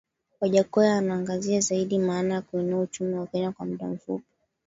[0.41, 4.25] Wajackoya anaangazia Zaidi namna ya kuinua uchumi wa Kenya kwa mda mfupi